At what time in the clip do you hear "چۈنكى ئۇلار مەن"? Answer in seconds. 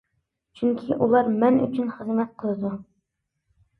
0.61-1.61